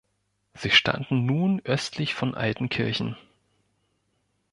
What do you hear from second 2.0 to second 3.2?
von Altenkirchen.